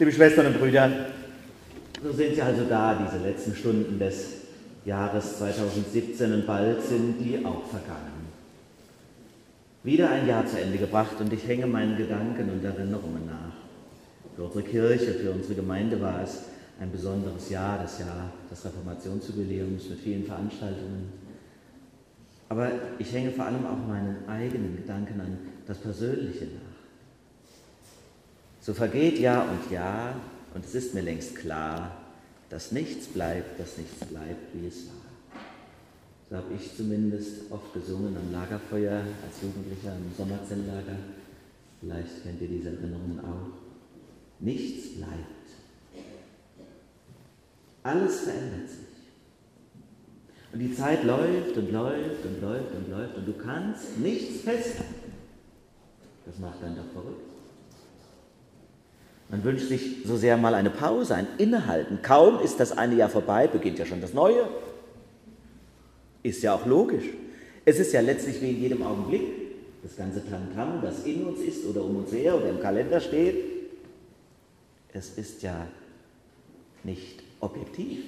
Liebe 0.00 0.12
Schwestern 0.12 0.46
und 0.46 0.60
Brüder, 0.60 0.88
so 2.00 2.12
sind 2.12 2.36
Sie 2.36 2.40
also 2.40 2.62
da, 2.68 2.94
diese 3.04 3.20
letzten 3.20 3.52
Stunden 3.52 3.98
des 3.98 4.42
Jahres 4.84 5.38
2017 5.38 6.34
und 6.34 6.46
bald 6.46 6.80
sind 6.84 7.18
die 7.18 7.44
auch 7.44 7.66
vergangen. 7.66 8.28
Wieder 9.82 10.08
ein 10.08 10.28
Jahr 10.28 10.46
zu 10.46 10.60
Ende 10.60 10.78
gebracht 10.78 11.20
und 11.20 11.32
ich 11.32 11.48
hänge 11.48 11.66
meinen 11.66 11.96
Gedanken 11.96 12.48
und 12.48 12.64
Erinnerungen 12.64 13.26
nach. 13.26 13.56
Für 14.36 14.44
unsere 14.44 14.62
Kirche, 14.62 15.14
für 15.14 15.32
unsere 15.32 15.56
Gemeinde 15.56 16.00
war 16.00 16.22
es 16.22 16.44
ein 16.80 16.92
besonderes 16.92 17.50
Jahr, 17.50 17.80
das 17.82 17.98
Jahr 17.98 18.30
des 18.48 18.64
Reformationsjubiläums 18.64 19.90
mit 19.90 19.98
vielen 19.98 20.24
Veranstaltungen. 20.24 21.12
Aber 22.48 22.70
ich 23.00 23.12
hänge 23.12 23.32
vor 23.32 23.46
allem 23.46 23.66
auch 23.66 23.84
meinen 23.88 24.28
eigenen 24.28 24.76
Gedanken 24.76 25.20
an 25.20 25.38
das 25.66 25.78
Persönliche 25.78 26.44
nach. 26.44 26.77
So 28.68 28.74
vergeht 28.74 29.18
Jahr 29.18 29.48
und 29.50 29.72
Jahr 29.72 30.14
und 30.52 30.62
es 30.62 30.74
ist 30.74 30.92
mir 30.92 31.00
längst 31.00 31.36
klar, 31.36 31.90
dass 32.50 32.70
nichts 32.70 33.06
bleibt, 33.06 33.58
dass 33.58 33.78
nichts 33.78 34.04
bleibt, 34.04 34.52
wie 34.52 34.66
es 34.66 34.88
war. 34.88 35.40
So 36.28 36.36
habe 36.36 36.52
ich 36.52 36.76
zumindest 36.76 37.50
oft 37.50 37.72
gesungen 37.72 38.14
am 38.14 38.30
Lagerfeuer 38.30 39.04
als 39.24 39.40
Jugendlicher 39.40 39.96
im 39.96 40.14
Sommerzelllager. 40.14 40.98
Vielleicht 41.80 42.22
kennt 42.22 42.42
ihr 42.42 42.48
diese 42.48 42.68
Erinnerungen 42.68 43.20
auch. 43.20 43.56
Nichts 44.38 44.96
bleibt. 44.96 45.48
Alles 47.84 48.20
verändert 48.20 48.68
sich. 48.68 50.52
Und 50.52 50.58
die 50.58 50.74
Zeit 50.74 51.04
läuft 51.04 51.56
und 51.56 51.72
läuft 51.72 52.22
und 52.22 52.42
läuft 52.42 52.74
und 52.74 52.90
läuft 52.90 53.16
und 53.16 53.28
du 53.28 53.32
kannst 53.32 53.96
nichts 53.96 54.42
festhalten. 54.42 55.12
Das 56.26 56.38
macht 56.38 56.62
dann 56.62 56.76
doch 56.76 56.92
verrückt. 56.92 57.37
Man 59.30 59.44
wünscht 59.44 59.68
sich 59.68 60.04
so 60.04 60.16
sehr 60.16 60.36
mal 60.36 60.54
eine 60.54 60.70
Pause, 60.70 61.14
ein 61.14 61.26
Innehalten. 61.36 62.00
Kaum 62.02 62.40
ist 62.40 62.60
das 62.60 62.76
eine 62.76 62.94
Jahr 62.94 63.10
vorbei, 63.10 63.46
beginnt 63.46 63.78
ja 63.78 63.84
schon 63.84 64.00
das 64.00 64.14
neue. 64.14 64.48
Ist 66.22 66.42
ja 66.42 66.54
auch 66.54 66.64
logisch. 66.64 67.04
Es 67.64 67.78
ist 67.78 67.92
ja 67.92 68.00
letztlich 68.00 68.40
wie 68.40 68.50
in 68.50 68.60
jedem 68.62 68.82
Augenblick 68.82 69.22
das 69.82 69.96
ganze 69.96 70.26
Tamtam, 70.28 70.80
das 70.82 71.04
in 71.04 71.24
uns 71.24 71.40
ist 71.40 71.66
oder 71.66 71.84
um 71.84 71.96
uns 71.96 72.12
her 72.12 72.36
oder 72.36 72.48
im 72.48 72.60
Kalender 72.60 73.00
steht. 73.00 73.36
Es 74.92 75.18
ist 75.18 75.42
ja 75.42 75.66
nicht 76.82 77.22
objektiv. 77.40 77.98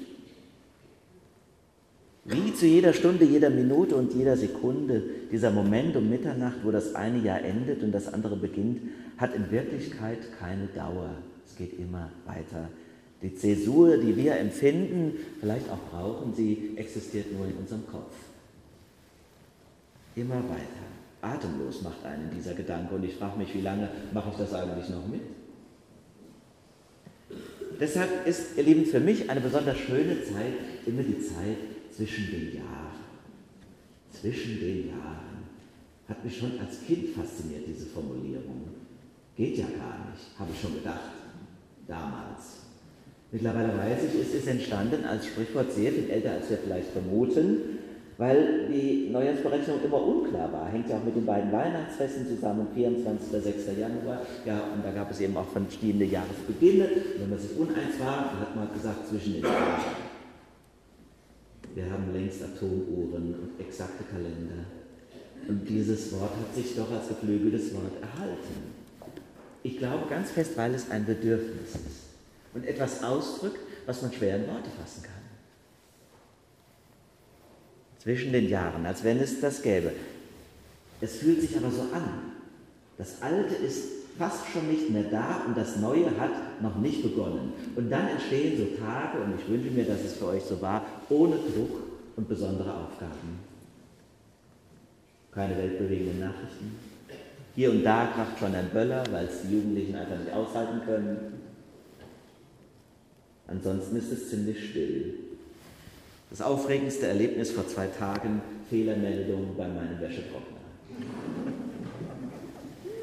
Wie 2.25 2.55
zu 2.55 2.67
jeder 2.67 2.93
Stunde, 2.93 3.25
jeder 3.25 3.49
Minute 3.49 3.97
und 3.97 4.13
jeder 4.13 4.37
Sekunde, 4.37 5.03
dieser 5.33 5.51
Moment 5.51 5.97
um 5.97 6.11
Mitternacht, 6.11 6.59
wo 6.65 6.71
das 6.71 6.95
eine 6.95 7.19
Jahr 7.19 7.43
endet 7.43 7.83
und 7.83 7.93
das 7.93 8.13
andere 8.13 8.37
beginnt, 8.37 8.81
hat 9.17 9.35
in 9.35 9.51
Wirklichkeit 9.51 10.19
keine 10.39 10.67
Dauer. 10.67 11.11
Es 11.47 11.57
geht 11.57 11.79
immer 11.79 12.11
weiter. 12.27 12.69
Die 13.23 13.35
Zäsur, 13.35 13.97
die 13.97 14.17
wir 14.17 14.37
empfinden, 14.37 15.15
vielleicht 15.41 15.71
auch 15.71 15.79
brauchen, 15.91 16.35
sie 16.35 16.73
existiert 16.77 17.33
nur 17.33 17.47
in 17.47 17.55
unserem 17.55 17.87
Kopf. 17.87 18.15
Immer 20.15 20.37
weiter. 20.37 20.91
Atemlos 21.23 21.83
macht 21.83 22.05
einen 22.05 22.31
dieser 22.35 22.55
Gedanke 22.55 22.95
und 22.95 23.05
ich 23.05 23.15
frage 23.15 23.39
mich, 23.39 23.55
wie 23.55 23.61
lange 23.61 23.89
mache 24.13 24.31
ich 24.31 24.37
das 24.37 24.55
eigentlich 24.55 24.89
noch 24.89 25.07
mit? 25.07 25.21
Deshalb 27.81 28.27
ist, 28.27 28.59
ihr 28.59 28.65
Lieben, 28.65 28.85
für 28.85 29.01
mich 29.01 29.31
eine 29.31 29.41
besonders 29.41 29.79
schöne 29.79 30.23
Zeit 30.23 30.53
immer 30.87 31.03
die 31.03 31.19
Zeit 31.19 31.57
zwischen 31.97 32.31
den 32.31 32.57
Jahren. 32.57 33.01
Zwischen 34.13 34.61
den 34.61 34.89
Jahren. 34.89 35.49
Hat 36.07 36.23
mich 36.23 36.37
schon 36.37 36.61
als 36.61 36.85
Kind 36.87 37.09
fasziniert, 37.17 37.63
diese 37.67 37.87
Formulierung. 37.87 38.69
Geht 39.35 39.57
ja 39.57 39.65
gar 39.65 40.11
nicht, 40.11 40.39
habe 40.39 40.51
ich 40.53 40.61
schon 40.61 40.75
gedacht, 40.75 41.13
damals. 41.89 42.61
Mittlerweile 43.33 43.79
weiß 43.79 44.01
ich, 44.13 44.21
es 44.21 44.35
ist 44.35 44.49
entstanden 44.49 45.05
als 45.05 45.27
Sprichwort 45.27 45.73
sehr 45.73 45.93
viel 45.93 46.11
älter, 46.11 46.33
als 46.33 46.51
wir 46.51 46.59
vielleicht 46.59 46.91
vermuten, 46.91 47.79
weil 48.21 48.69
die 48.69 49.09
Neujahrsberechnung 49.11 49.83
immer 49.83 50.03
unklar 50.03 50.53
war. 50.53 50.69
Hängt 50.69 50.91
ja 50.91 50.99
auch 50.99 51.05
mit 51.05 51.17
den 51.17 51.25
beiden 51.25 51.51
Weihnachtsfesten 51.51 52.29
zusammen, 52.29 52.67
24. 52.75 53.31
oder 53.31 53.41
6. 53.41 53.67
Januar. 53.79 54.21
Ja, 54.45 54.61
und 54.75 54.85
da 54.85 54.91
gab 54.91 55.11
es 55.11 55.21
eben 55.23 55.35
auch 55.39 55.49
verschiedene 55.49 56.05
Jahresbeginne. 56.05 56.87
Wenn 57.17 57.31
man 57.31 57.39
sich 57.39 57.57
uneins 57.59 57.99
war, 57.99 58.39
hat 58.39 58.55
man 58.55 58.71
gesagt, 58.75 59.09
zwischen 59.09 59.33
den 59.33 59.43
Jahren. 59.43 59.97
Wir 61.75 61.91
haben 61.91 62.13
längst 62.13 62.43
Atomuhren 62.43 63.35
und 63.41 63.59
exakte 63.59 64.05
Kalender. 64.05 64.67
Und 65.49 65.67
dieses 65.67 66.13
Wort 66.13 66.33
hat 66.33 66.55
sich 66.55 66.77
doch 66.77 66.93
als 66.93 67.09
geflügeltes 67.09 67.73
Wort 67.73 68.03
erhalten. 68.03 68.75
Ich 69.63 69.79
glaube 69.79 70.11
ganz 70.11 70.31
fest, 70.31 70.59
weil 70.59 70.75
es 70.75 70.91
ein 70.91 71.07
Bedürfnis 71.07 71.71
ist 71.71 72.11
und 72.53 72.67
etwas 72.67 73.03
ausdrückt, 73.03 73.61
was 73.87 74.03
man 74.03 74.13
schwer 74.13 74.37
in 74.37 74.47
Worte 74.47 74.69
fassen 74.79 75.05
kann. 75.05 75.30
Zwischen 78.03 78.33
den 78.33 78.49
Jahren, 78.49 78.85
als 78.87 79.05
wenn 79.05 79.21
es 79.21 79.41
das 79.41 79.63
gäbe. 79.63 79.93
Es 81.01 81.17
fühlt 81.17 81.41
sich 81.41 81.57
aber 81.57 81.71
so 81.71 81.83
an. 81.83 82.33
Das 82.99 83.23
Alte 83.23 83.55
ist 83.55 83.85
fast 84.19 84.47
schon 84.53 84.69
nicht 84.69 84.91
mehr 84.91 85.05
da 85.05 85.43
und 85.47 85.57
das 85.57 85.77
Neue 85.77 86.07
hat 86.19 86.63
noch 86.63 86.77
nicht 86.77 87.03
begonnen. 87.03 87.53
Und 87.77 87.91
dann 87.91 88.09
entstehen 88.09 88.59
so 88.59 88.83
Tage, 88.83 89.23
und 89.23 89.35
ich 89.39 89.49
wünsche 89.49 89.71
mir, 89.71 89.85
dass 89.85 90.01
es 90.01 90.15
für 90.15 90.27
euch 90.27 90.43
so 90.43 90.61
war, 90.61 90.85
ohne 91.09 91.37
Druck 91.37 91.83
und 92.17 92.29
besondere 92.29 92.75
Aufgaben. 92.75 93.39
Keine 95.33 95.57
weltbewegenden 95.57 96.21
Nachrichten, 96.21 96.75
hier 97.55 97.71
und 97.71 97.85
da 97.85 98.07
kracht 98.07 98.39
schon 98.39 98.55
ein 98.55 98.71
Böller, 98.71 99.05
weil 99.11 99.27
es 99.27 99.43
die 99.43 99.55
Jugendlichen 99.55 99.95
einfach 99.95 100.19
nicht 100.19 100.33
aushalten 100.33 100.81
können. 100.85 101.41
Ansonsten 103.47 103.97
ist 103.97 104.13
es 104.13 104.31
ziemlich 104.31 104.71
still. 104.71 105.15
Das 106.31 106.41
aufregendste 106.41 107.09
Erlebnis 107.09 107.51
vor 107.51 107.67
zwei 107.67 107.87
Tagen, 107.87 108.41
Fehlermeldung 108.71 109.57
bei 109.57 109.67
meinem 109.67 110.01
Wäschetrockner. 110.01 110.59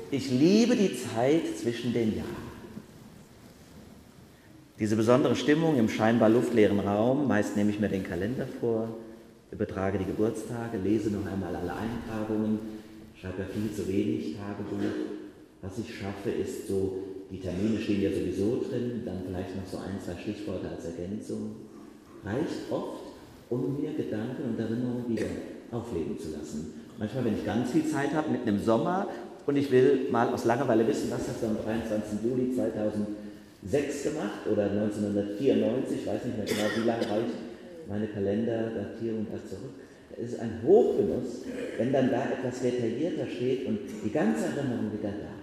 Ich 0.10 0.32
liebe 0.32 0.78
die 0.78 0.96
Zeit 0.96 1.58
zwischen 1.62 1.92
den 1.92 2.16
Jahren. 2.16 2.48
Diese 4.80 4.96
besondere 4.96 5.36
Stimmung 5.36 5.78
im 5.78 5.90
scheinbar 5.90 6.30
luftleeren 6.30 6.80
Raum, 6.80 7.28
meist 7.28 7.58
nehme 7.58 7.72
ich 7.72 7.80
mir 7.80 7.90
den 7.90 8.04
Kalender 8.04 8.48
vor, 8.62 8.88
übertrage 9.52 9.98
die 9.98 10.06
Geburtstage, 10.06 10.78
lese 10.78 11.10
noch 11.10 11.26
einmal 11.26 11.54
alle 11.54 11.74
Eintragungen, 11.74 12.60
schreibe 13.20 13.42
ja 13.42 13.48
viel 13.50 13.74
zu 13.74 13.88
wenig 13.92 14.38
Tagebuch. 14.38 14.96
Was 15.62 15.80
ich 15.80 15.98
schaffe, 15.98 16.30
ist 16.30 16.68
so, 16.68 17.04
die 17.30 17.40
Termine 17.40 17.80
stehen 17.82 18.04
ja 18.04 18.12
sowieso 18.12 18.64
drin, 18.70 19.02
dann 19.04 19.24
vielleicht 19.26 19.56
noch 19.56 19.66
so 19.70 19.80
ein, 19.80 20.00
zwei 20.00 20.22
Stichworte 20.22 20.70
als 20.70 20.86
Ergänzung. 20.86 21.56
Reicht 22.24 22.72
oft, 22.72 23.07
um 23.50 23.80
mir 23.80 23.94
Gedanken 23.94 24.44
und 24.50 24.60
Erinnerungen 24.60 25.06
wieder 25.08 25.28
aufleben 25.72 26.18
zu 26.20 26.32
lassen. 26.32 26.74
Manchmal, 26.98 27.26
wenn 27.26 27.36
ich 27.36 27.46
ganz 27.46 27.72
viel 27.72 27.86
Zeit 27.86 28.14
habe, 28.14 28.32
mitten 28.32 28.50
im 28.50 28.60
Sommer, 28.60 29.08
und 29.46 29.56
ich 29.56 29.72
will 29.72 30.08
mal 30.12 30.28
aus 30.34 30.44
Langeweile 30.44 30.86
wissen, 30.86 31.10
was 31.10 31.28
hast 31.28 31.42
du 31.42 31.48
am 31.48 31.58
23. 31.64 32.20
Juli 32.24 32.54
2006 32.54 34.04
gemacht 34.04 34.48
oder 34.52 34.64
1994, 34.64 36.00
ich 36.02 36.08
weiß 36.08 36.26
nicht 36.26 36.38
mehr 36.38 36.46
genau, 36.46 36.68
wie 36.76 36.88
lange 36.88 37.02
reicht 37.02 37.36
meine 37.88 38.08
Kalenderdatierung 38.08 39.28
da 39.32 39.38
zurück 39.48 39.72
es 40.20 40.34
ist 40.34 40.40
ein 40.40 40.62
Hochgenuss, 40.66 41.44
wenn 41.78 41.94
dann 41.94 42.10
da 42.10 42.24
etwas 42.24 42.62
detaillierter 42.62 43.28
steht 43.28 43.68
und 43.68 43.80
die 44.04 44.12
ganze 44.12 44.46
Erinnerung 44.46 44.92
wieder 44.92 45.10
da. 45.10 45.37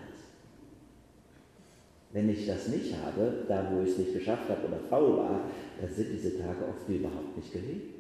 Wenn 2.14 2.28
ich 2.28 2.47
das 2.47 2.69
nicht 2.69 2.94
habe, 2.97 3.44
da 3.48 3.69
wo 3.72 3.82
ich 3.82 3.91
es 3.91 3.98
nicht 3.98 4.14
geschafft 4.14 4.48
habe 4.48 4.69
oder 4.69 4.78
faul 4.88 5.16
war, 5.16 5.50
dann 5.80 5.92
sind 5.92 6.12
diese 6.12 6.38
Tage 6.38 6.64
oft 6.64 6.88
überhaupt 6.88 7.36
nicht 7.36 7.52
gelebt. 7.52 7.92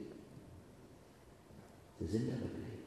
Sie 1.98 2.06
sind 2.06 2.28
aber 2.28 2.48
gelebt. 2.48 2.86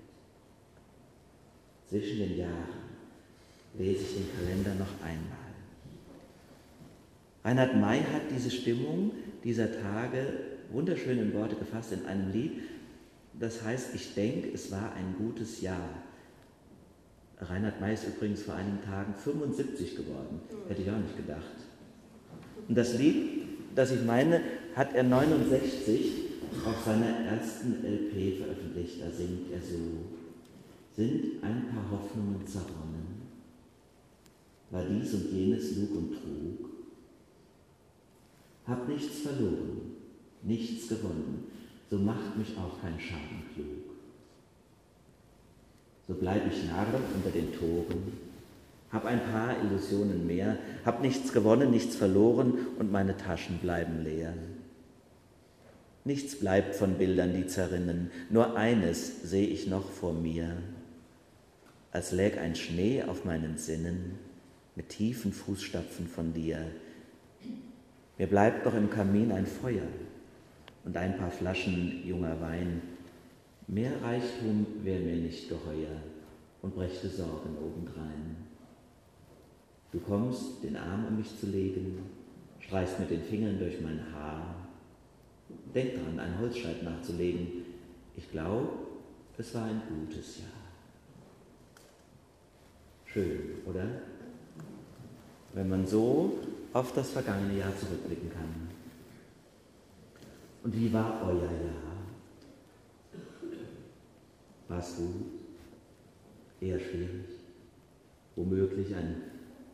Zwischen 1.85 2.19
den 2.19 2.38
Jahren 2.38 2.88
lese 3.77 4.03
ich 4.03 4.15
den 4.15 4.38
Kalender 4.38 4.75
noch 4.75 5.05
einmal. 5.05 5.38
Reinhard 7.44 7.75
May 7.75 7.99
hat 7.99 8.31
diese 8.33 8.50
Stimmung 8.50 9.12
dieser 9.44 9.69
Tage 9.81 10.21
wunderschön 10.71 11.19
in 11.19 11.33
Worte 11.33 11.57
gefasst 11.57 11.91
in 11.91 12.06
einem 12.06 12.31
Lied, 12.31 12.62
das 13.33 13.63
heißt, 13.63 13.94
ich 13.95 14.13
denke, 14.15 14.50
es 14.53 14.71
war 14.71 14.94
ein 14.94 15.15
gutes 15.18 15.59
Jahr. 15.59 15.89
Reinhard 17.39 17.80
May 17.80 17.94
ist 17.94 18.07
übrigens 18.07 18.42
vor 18.42 18.56
einigen 18.56 18.81
Tagen 18.84 19.13
75 19.13 19.95
geworden. 19.95 20.42
Hätte 20.68 20.81
ich 20.81 20.89
auch 20.89 20.98
nicht 20.98 21.18
gedacht. 21.18 21.44
Und 22.68 22.75
das 22.78 22.98
Lied, 22.98 23.44
das 23.75 23.92
ich 23.92 24.04
meine, 24.04 24.42
hat 24.75 24.94
er 24.94 25.04
69 25.04 26.12
auf 26.66 26.84
seiner 26.84 27.07
ersten 27.07 27.86
LP 27.86 28.39
veröffentlicht. 28.39 29.01
Da 29.01 29.12
singt 29.12 29.51
er 29.51 29.62
so: 29.62 29.78
Sind 30.95 31.44
ein 31.44 31.68
paar 31.68 31.92
Hoffnungen 31.92 32.45
zerronnen? 32.45 33.28
War 34.72 34.83
dies 34.83 35.13
und 35.13 35.31
jenes 35.31 35.78
Lug 35.78 35.95
und 35.95 36.13
Trug? 36.13 36.69
Hab 38.66 38.88
nichts 38.90 39.19
verloren, 39.19 39.94
nichts 40.44 40.90
gewonnen 40.90 41.48
so 41.90 41.98
macht 41.98 42.38
mich 42.38 42.57
auch 42.57 42.81
kein 42.81 43.00
Schaden 43.00 43.44
klug. 43.54 43.87
So 46.07 46.13
bleib 46.13 46.48
ich 46.51 46.63
Narr 46.65 46.88
unter 47.13 47.30
den 47.30 47.54
Toren, 47.54 48.13
hab 48.92 49.06
ein 49.06 49.21
paar 49.31 49.62
Illusionen 49.62 50.25
mehr, 50.25 50.57
hab 50.86 51.01
nichts 51.01 51.33
gewonnen, 51.33 51.69
nichts 51.69 51.98
verloren 51.98 52.54
und 52.80 52.92
meine 52.92 53.18
Taschen 53.18 53.57
bleiben 53.57 54.04
leer. 54.04 54.33
Nichts 56.06 56.39
bleibt 56.39 56.75
von 56.75 56.94
Bildern, 56.94 57.33
die 57.33 57.48
zerrinnen, 57.48 58.12
nur 58.30 58.56
eines 58.56 59.30
sehe 59.30 59.48
ich 59.48 59.68
noch 59.68 59.89
vor 59.89 60.13
mir, 60.13 60.56
als 61.92 62.13
läg 62.13 62.38
ein 62.38 62.56
Schnee 62.56 63.04
auf 63.04 63.25
meinen 63.25 63.57
Sinnen 63.57 64.18
mit 64.77 64.88
tiefen 64.89 65.33
Fußstapfen 65.33 66.07
von 66.07 66.33
dir. 66.33 66.59
Mir 68.18 68.27
bleibt 68.27 68.65
noch 68.65 68.75
im 68.75 68.89
Kamin 68.89 69.33
ein 69.33 69.45
Feuer 69.45 69.88
und 70.86 70.95
ein 70.95 71.18
paar 71.18 71.31
Flaschen 71.31 72.07
junger 72.07 72.39
Wein. 72.39 72.81
Mehr 73.68 74.02
Reichtum 74.02 74.66
wäre 74.84 75.02
mir 75.02 75.18
nicht 75.18 75.50
geheuer 75.50 76.02
und 76.62 76.74
brächte 76.74 77.10
Sorgen 77.10 77.58
obendrein. 77.58 78.38
Du 79.92 80.00
kommst, 80.00 80.64
den 80.64 80.78
Arm 80.78 81.06
um 81.08 81.18
mich 81.18 81.38
zu 81.38 81.48
legen, 81.48 82.00
streichst 82.62 83.00
mit 83.00 83.10
den 83.10 83.24
Fingern 83.24 83.60
durch 83.60 83.81
mein 83.81 84.02
Haar. 84.14 84.56
Denk 85.75 85.96
dran, 85.96 86.18
ein 86.18 86.40
Holzscheit 86.40 86.81
nachzulegen. 86.84 87.66
Ich 88.16 88.31
glaube, 88.31 88.69
es 89.38 89.54
war 89.54 89.66
ein 89.66 89.81
gutes 89.90 90.40
Jahr. 90.40 90.48
Schön, 93.06 93.56
oder? 93.66 93.86
Wenn 95.54 95.69
man 95.69 95.86
so 95.86 96.40
auf 96.72 96.94
das 96.94 97.12
vergangene 97.12 97.60
Jahr 97.60 97.75
zurückblicken 97.78 98.30
kann. 98.31 98.69
Und 100.64 100.75
wie 100.75 100.92
war 100.92 101.22
euer 101.25 101.44
Jahr? 101.44 101.87
Gut? 104.97 105.25
Eher 106.62 106.79
schwierig? 106.79 107.25
Womöglich 108.35 108.95
ein 108.95 109.21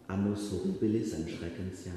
Annus 0.07 0.51
Horribilis, 0.51 1.13
ein 1.13 1.27
Schreckensjahr. 1.27 1.95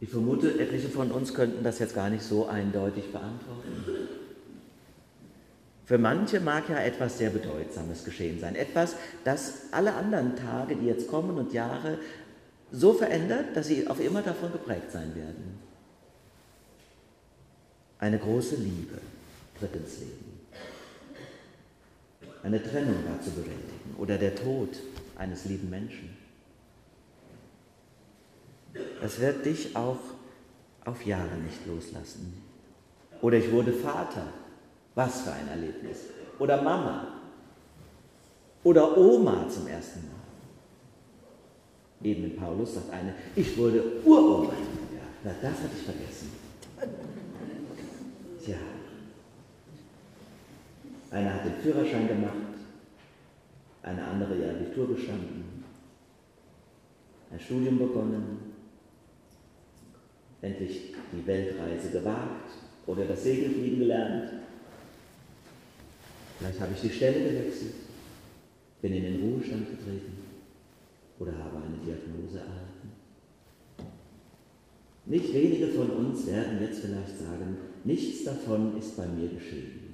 Ich 0.00 0.08
vermute, 0.08 0.58
etliche 0.60 0.88
von 0.88 1.10
uns 1.10 1.34
könnten 1.34 1.64
das 1.64 1.80
jetzt 1.80 1.94
gar 1.94 2.08
nicht 2.08 2.22
so 2.22 2.46
eindeutig 2.46 3.10
beantworten. 3.10 3.84
Für 5.84 5.98
manche 5.98 6.38
mag 6.40 6.68
ja 6.68 6.78
etwas 6.78 7.18
sehr 7.18 7.30
Bedeutsames 7.30 8.04
geschehen 8.04 8.38
sein. 8.38 8.54
Etwas, 8.54 8.94
das 9.24 9.72
alle 9.72 9.94
anderen 9.94 10.36
Tage, 10.36 10.76
die 10.76 10.86
jetzt 10.86 11.08
kommen 11.08 11.36
und 11.38 11.52
Jahre 11.52 11.98
so 12.70 12.92
verändert, 12.92 13.56
dass 13.56 13.68
sie 13.68 13.86
auf 13.88 13.98
immer 13.98 14.22
davon 14.22 14.52
geprägt 14.52 14.92
sein 14.92 15.14
werden. 15.16 15.58
Eine 17.98 18.18
große 18.18 18.56
Liebe 18.56 18.98
tritt 19.58 19.74
ins 19.74 19.98
Leben. 20.00 20.27
Eine 22.48 22.62
Trennung 22.62 23.04
war 23.06 23.20
zu 23.20 23.30
bewältigen 23.32 23.94
oder 23.98 24.16
der 24.16 24.34
Tod 24.34 24.70
eines 25.18 25.44
lieben 25.44 25.68
Menschen. 25.68 26.16
Es 29.02 29.20
wird 29.20 29.44
dich 29.44 29.76
auch 29.76 29.98
auf 30.86 31.04
Jahre 31.04 31.36
nicht 31.44 31.66
loslassen. 31.66 32.42
Oder 33.20 33.36
ich 33.36 33.52
wurde 33.52 33.74
Vater. 33.74 34.32
Was 34.94 35.20
für 35.20 35.32
ein 35.32 35.46
Erlebnis. 35.46 36.04
Oder 36.38 36.62
Mama. 36.62 37.20
Oder 38.64 38.96
Oma 38.96 39.46
zum 39.50 39.66
ersten 39.66 40.06
Mal. 40.06 40.14
Eben 42.02 42.24
in 42.24 42.36
Paulus 42.36 42.76
sagt 42.76 42.90
eine, 42.90 43.12
ich 43.36 43.58
wurde 43.58 44.00
Uroma. 44.06 44.54
Ja, 44.54 45.02
na, 45.22 45.34
das 45.42 45.52
hatte 45.52 45.76
ich 45.76 45.84
vergessen. 45.84 46.32
Tja. 48.42 48.56
Einer 51.10 51.34
hat 51.34 51.44
den 51.44 51.54
Führerschein 51.62 52.06
gemacht, 52.06 52.34
eine 53.82 54.04
andere 54.04 54.36
ihr 54.36 54.50
Abitur 54.50 54.94
bestanden, 54.94 55.64
ein 57.30 57.40
Studium 57.40 57.78
begonnen, 57.78 58.38
endlich 60.42 60.94
die 61.12 61.26
Weltreise 61.26 61.90
gewagt 61.90 62.50
oder 62.86 63.06
das 63.06 63.22
Segelfliegen 63.22 63.80
gelernt. 63.80 64.30
Vielleicht 66.38 66.60
habe 66.60 66.72
ich 66.74 66.80
die 66.82 66.90
Stelle 66.90 67.30
gewechselt, 67.30 67.74
bin 68.82 68.92
in 68.92 69.02
den 69.02 69.20
Ruhestand 69.20 69.70
getreten 69.70 70.18
oder 71.18 71.32
habe 71.32 71.56
eine 71.56 71.78
Diagnose 71.84 72.38
erhalten. 72.38 72.92
Nicht 75.06 75.32
wenige 75.32 75.68
von 75.68 75.90
uns 75.90 76.26
werden 76.26 76.60
jetzt 76.60 76.80
vielleicht 76.80 77.18
sagen, 77.18 77.56
nichts 77.84 78.24
davon 78.24 78.78
ist 78.78 78.94
bei 78.96 79.06
mir 79.06 79.28
geschehen. 79.28 79.87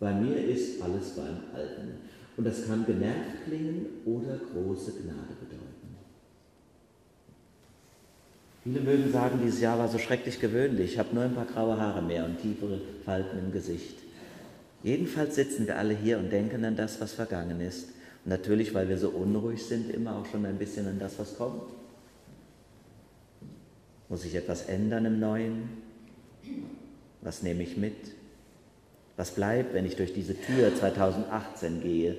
Bei 0.00 0.12
mir 0.14 0.36
ist 0.36 0.82
alles 0.82 1.10
beim 1.10 1.36
Alten. 1.54 1.98
Und 2.36 2.46
das 2.46 2.66
kann 2.66 2.86
genervt 2.86 3.44
klingen 3.46 3.86
oder 4.06 4.38
große 4.38 4.92
Gnade 4.92 5.34
bedeuten. 5.38 5.96
Viele 8.64 8.80
mögen 8.80 9.12
sagen, 9.12 9.40
dieses 9.44 9.60
Jahr 9.60 9.78
war 9.78 9.88
so 9.88 9.98
schrecklich 9.98 10.40
gewöhnlich. 10.40 10.92
Ich 10.92 10.98
habe 10.98 11.14
nur 11.14 11.24
ein 11.24 11.34
paar 11.34 11.44
graue 11.44 11.78
Haare 11.78 12.00
mehr 12.00 12.24
und 12.24 12.40
tiefere 12.40 12.80
Falten 13.04 13.38
im 13.38 13.52
Gesicht. 13.52 13.98
Jedenfalls 14.82 15.34
sitzen 15.34 15.66
wir 15.66 15.76
alle 15.76 15.94
hier 15.94 16.18
und 16.18 16.32
denken 16.32 16.64
an 16.64 16.76
das, 16.76 17.00
was 17.00 17.12
vergangen 17.12 17.60
ist. 17.60 17.88
Und 18.24 18.30
natürlich, 18.30 18.72
weil 18.72 18.88
wir 18.88 18.96
so 18.96 19.10
unruhig 19.10 19.62
sind, 19.62 19.90
immer 19.90 20.16
auch 20.16 20.26
schon 20.26 20.46
ein 20.46 20.56
bisschen 20.56 20.86
an 20.86 20.98
das, 20.98 21.18
was 21.18 21.36
kommt. 21.36 21.62
Muss 24.08 24.24
ich 24.24 24.34
etwas 24.34 24.62
ändern 24.62 25.04
im 25.04 25.20
Neuen? 25.20 25.68
Was 27.20 27.42
nehme 27.42 27.62
ich 27.62 27.76
mit? 27.76 28.19
Was 29.20 29.32
bleibt, 29.32 29.74
wenn 29.74 29.84
ich 29.84 29.96
durch 29.96 30.14
diese 30.14 30.34
Tür 30.34 30.74
2018 30.74 31.82
gehe? 31.82 32.16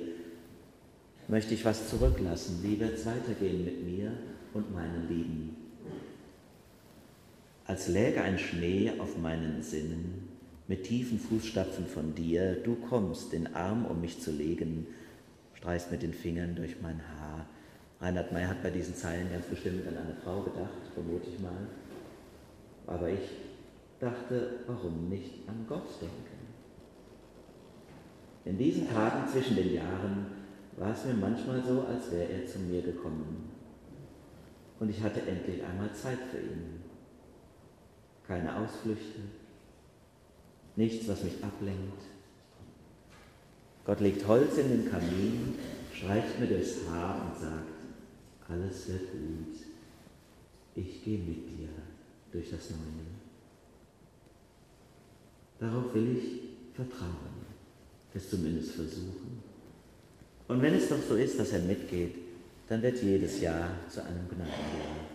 Möchte 1.28 1.56
ich 1.56 1.66
was 1.66 1.90
zurücklassen? 1.90 2.60
Wie 2.62 2.80
wird 2.80 2.94
es 2.94 3.08
weitergehen 3.08 3.66
mit 3.66 3.84
mir 3.84 4.12
und 4.54 4.72
meinen 4.72 5.10
Lieben? 5.10 5.56
Als 7.66 7.88
läge 7.88 8.22
ein 8.22 8.38
Schnee 8.38 8.92
auf 9.00 9.18
meinen 9.18 9.64
Sinnen, 9.64 10.30
mit 10.68 10.84
tiefen 10.84 11.18
Fußstapfen 11.18 11.88
von 11.88 12.14
dir, 12.14 12.58
du 12.64 12.76
kommst, 12.76 13.34
den 13.34 13.56
Arm 13.56 13.86
um 13.86 14.00
mich 14.00 14.22
zu 14.22 14.30
legen, 14.30 14.86
streichst 15.56 15.92
mit 15.92 16.04
den 16.04 16.14
Fingern 16.14 16.54
durch 16.54 16.82
mein 16.84 17.02
Haar. 17.18 17.48
Reinhard 18.00 18.32
May 18.32 18.44
hat 18.44 18.62
bei 18.62 18.70
diesen 18.70 18.96
Zeilen 18.96 19.32
ganz 19.32 19.48
bestimmt 19.48 19.88
an 19.88 19.98
eine 19.98 20.18
Frau 20.24 20.44
gedacht, 20.44 20.70
vermute 20.94 21.32
ich 21.34 21.40
mal. 21.40 21.68
Aber 22.86 23.10
ich 23.10 23.28
dachte, 24.00 24.60
warum 24.68 25.10
nicht 25.10 25.50
an 25.50 25.66
Gott 25.68 26.00
denken? 26.00 26.51
In 28.44 28.58
diesen 28.58 28.90
Tagen 28.90 29.28
zwischen 29.28 29.56
den 29.56 29.74
Jahren 29.74 30.26
war 30.78 30.92
es 30.92 31.06
mir 31.06 31.14
manchmal 31.14 31.64
so, 31.64 31.82
als 31.82 32.12
wäre 32.12 32.32
er 32.32 32.46
zu 32.46 32.60
mir 32.60 32.82
gekommen. 32.82 33.50
Und 34.80 34.90
ich 34.90 35.02
hatte 35.02 35.22
endlich 35.22 35.64
einmal 35.64 35.94
Zeit 35.94 36.18
für 36.32 36.40
ihn. 36.40 36.82
Keine 38.28 38.56
Ausflüchte, 38.58 39.20
nichts, 40.76 41.08
was 41.08 41.24
mich 41.24 41.44
ablenkt. 41.44 42.02
Gott 43.86 44.00
legt 44.00 44.28
Holz 44.28 44.58
in 44.58 44.70
den 44.70 44.90
Kamin, 44.90 45.56
streicht 45.94 46.40
mir 46.40 46.48
durchs 46.48 46.88
Haar 46.90 47.22
und 47.26 47.40
sagt, 47.40 47.82
alles 48.48 48.88
wird 48.88 49.12
gut. 49.12 49.56
Ich 50.76 51.04
gehe 51.04 51.20
mit 51.20 51.50
dir 51.50 51.70
durch 52.32 52.50
das 52.50 52.70
Neue. 52.72 53.06
Darauf 55.60 55.94
will 55.94 56.18
ich 56.18 56.76
vertrauen 56.76 57.31
es 58.14 58.30
zumindest 58.30 58.72
versuchen. 58.72 59.42
Und 60.48 60.62
wenn 60.62 60.74
es 60.74 60.90
doch 60.90 61.02
so 61.02 61.16
ist, 61.16 61.40
dass 61.40 61.54
er 61.54 61.60
mitgeht, 61.60 62.16
dann 62.68 62.82
wird 62.82 63.02
jedes 63.02 63.42
Jahr 63.42 63.70
zu 63.90 64.02
einem 64.04 64.28
Gnadenjahr. 64.28 65.08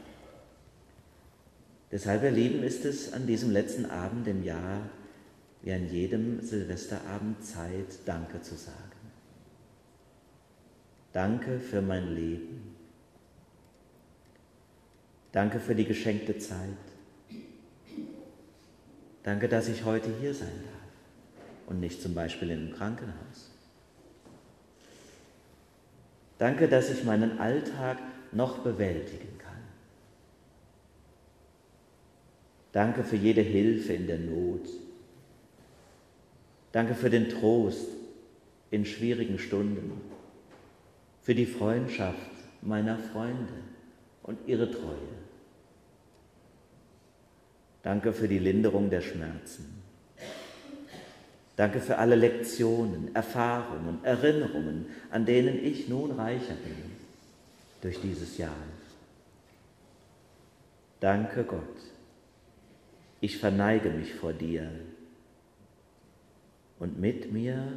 Deshalb, 1.92 2.22
ihr 2.24 2.30
Lieben, 2.30 2.62
ist 2.62 2.84
es 2.84 3.12
an 3.12 3.26
diesem 3.26 3.50
letzten 3.50 3.86
Abend 3.86 4.26
im 4.28 4.42
Jahr 4.42 4.88
wie 5.62 5.72
an 5.72 5.90
jedem 5.90 6.40
Silvesterabend 6.40 7.44
Zeit, 7.44 7.98
Danke 8.04 8.40
zu 8.40 8.54
sagen. 8.54 8.76
Danke 11.12 11.58
für 11.58 11.82
mein 11.82 12.14
Leben. 12.14 12.76
Danke 15.32 15.60
für 15.60 15.74
die 15.74 15.84
geschenkte 15.84 16.38
Zeit. 16.38 16.58
Danke, 19.22 19.48
dass 19.48 19.68
ich 19.68 19.84
heute 19.84 20.10
hier 20.20 20.34
sein 20.34 20.48
darf 20.64 20.75
und 21.66 21.80
nicht 21.80 22.00
zum 22.00 22.14
Beispiel 22.14 22.50
in 22.50 22.58
einem 22.60 22.74
Krankenhaus. 22.74 23.50
Danke, 26.38 26.68
dass 26.68 26.90
ich 26.90 27.04
meinen 27.04 27.38
Alltag 27.38 27.98
noch 28.32 28.58
bewältigen 28.58 29.38
kann. 29.38 29.52
Danke 32.72 33.04
für 33.04 33.16
jede 33.16 33.40
Hilfe 33.40 33.94
in 33.94 34.06
der 34.06 34.18
Not. 34.18 34.68
Danke 36.72 36.94
für 36.94 37.08
den 37.08 37.30
Trost 37.30 37.88
in 38.70 38.84
schwierigen 38.84 39.38
Stunden, 39.38 39.98
für 41.22 41.34
die 41.34 41.46
Freundschaft 41.46 42.18
meiner 42.60 42.98
Freunde 42.98 43.54
und 44.22 44.38
ihre 44.46 44.70
Treue. 44.70 45.16
Danke 47.82 48.12
für 48.12 48.28
die 48.28 48.40
Linderung 48.40 48.90
der 48.90 49.00
Schmerzen. 49.00 49.85
Danke 51.56 51.80
für 51.80 51.96
alle 51.96 52.16
Lektionen, 52.16 53.14
Erfahrungen, 53.14 54.04
Erinnerungen, 54.04 54.86
an 55.10 55.24
denen 55.24 55.64
ich 55.64 55.88
nun 55.88 56.12
reicher 56.12 56.54
bin 56.54 56.76
durch 57.80 58.00
dieses 58.00 58.36
Jahr. 58.36 58.52
Danke 61.00 61.44
Gott. 61.44 61.62
Ich 63.20 63.38
verneige 63.38 63.90
mich 63.90 64.14
vor 64.14 64.34
dir 64.34 64.70
und 66.78 66.98
mit 67.00 67.32
mir 67.32 67.72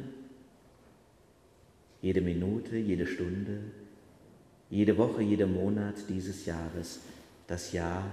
jede 2.02 2.20
Minute, 2.20 2.76
jede 2.76 3.06
Stunde, 3.06 3.60
jede 4.68 4.96
Woche, 4.98 5.22
jeder 5.22 5.46
Monat 5.46 5.94
dieses 6.08 6.46
Jahres, 6.46 7.00
das 7.46 7.72
Jahr 7.72 8.04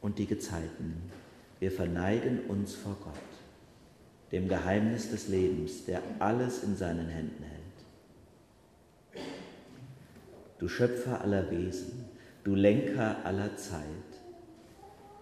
und 0.00 0.18
die 0.18 0.26
Gezeiten. 0.26 1.10
Wir 1.58 1.70
verneigen 1.70 2.40
uns 2.48 2.74
vor 2.74 2.96
Gott, 3.04 3.39
dem 4.32 4.48
Geheimnis 4.48 5.10
des 5.10 5.28
Lebens, 5.28 5.84
der 5.86 6.02
alles 6.18 6.62
in 6.62 6.76
seinen 6.76 7.08
Händen 7.08 7.42
hält. 7.42 7.60
Du 10.58 10.68
Schöpfer 10.68 11.20
aller 11.20 11.50
Wesen, 11.50 12.04
du 12.44 12.54
Lenker 12.54 13.24
aller 13.24 13.56
Zeit, 13.56 13.84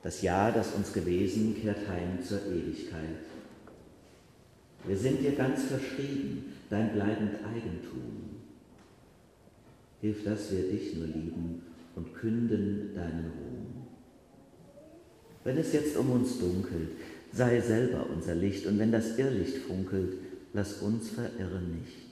das 0.02 0.22
Jahr, 0.22 0.52
das 0.52 0.72
uns 0.72 0.92
gewesen, 0.92 1.56
kehrt 1.60 1.88
heim 1.88 2.22
zur 2.22 2.44
Ewigkeit. 2.46 3.24
Wir 4.84 4.96
sind 4.96 5.20
dir 5.20 5.32
ganz 5.32 5.64
verschrieben, 5.64 6.54
dein 6.70 6.92
bleibend 6.92 7.34
Eigentum. 7.44 8.36
Hilf, 10.00 10.24
dass 10.24 10.52
wir 10.52 10.70
dich 10.70 10.94
nur 10.94 11.06
lieben 11.06 11.62
und 11.96 12.14
künden 12.14 12.94
deinen 12.94 13.32
Ruhm. 13.36 13.86
Wenn 15.42 15.58
es 15.58 15.72
jetzt 15.72 15.96
um 15.96 16.10
uns 16.10 16.38
dunkelt, 16.38 16.90
sei 17.32 17.60
selber 17.60 18.06
unser 18.10 18.34
Licht, 18.34 18.66
und 18.66 18.78
wenn 18.78 18.92
das 18.92 19.18
Irrlicht 19.18 19.58
funkelt, 19.58 20.14
lass 20.52 20.82
uns 20.82 21.10
verirren 21.10 21.78
nicht. 21.78 22.08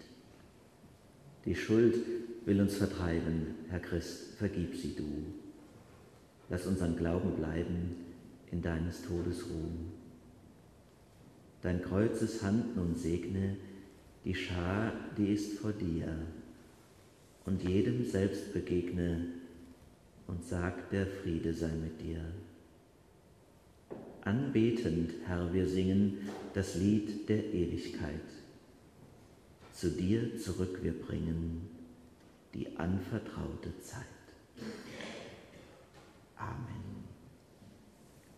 Die 1.44 1.54
Schuld 1.54 1.96
will 2.44 2.60
uns 2.60 2.76
vertreiben, 2.76 3.54
Herr 3.68 3.80
Christ, 3.80 4.34
vergib 4.36 4.76
sie 4.76 4.94
du. 4.94 5.04
Lass 6.48 6.66
unseren 6.66 6.96
Glauben 6.96 7.36
bleiben 7.36 7.96
in 8.52 8.62
deines 8.62 9.02
Todes 9.02 9.44
Ruhm. 9.50 9.92
Dein 11.62 11.82
Kreuzes 11.82 12.42
Hand 12.42 12.76
nun 12.76 12.94
segne 12.94 13.56
die 14.24 14.34
Schar, 14.34 14.92
die 15.16 15.32
ist 15.32 15.58
vor 15.58 15.72
dir, 15.72 16.08
und 17.44 17.62
jedem 17.62 18.04
selbst 18.04 18.52
begegne 18.52 19.26
und 20.26 20.44
sag, 20.44 20.90
der 20.90 21.06
Friede 21.06 21.54
sei 21.54 21.70
mit 21.70 22.00
dir. 22.00 22.24
Anbetend, 24.26 25.12
Herr, 25.24 25.52
wir 25.52 25.68
singen 25.68 26.28
das 26.52 26.74
Lied 26.74 27.28
der 27.28 27.44
Ewigkeit. 27.44 28.26
Zu 29.72 29.90
dir 29.90 30.36
zurück 30.36 30.80
wir 30.82 31.00
bringen 31.00 31.68
die 32.52 32.76
anvertraute 32.76 33.80
Zeit. 33.82 34.02
Amen. 36.36 36.85